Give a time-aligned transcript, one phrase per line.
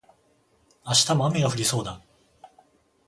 [0.83, 2.01] 明日も雨が降りそうだ